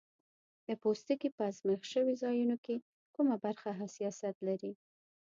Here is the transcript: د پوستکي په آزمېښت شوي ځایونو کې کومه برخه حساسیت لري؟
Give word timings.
د 0.67 0.69
پوستکي 0.81 1.29
په 1.35 1.41
آزمېښت 1.49 1.85
شوي 1.93 2.13
ځایونو 2.23 2.55
کې 2.65 2.75
کومه 3.15 3.35
برخه 3.45 3.69
حساسیت 3.81 4.37
لري؟ 4.47 4.73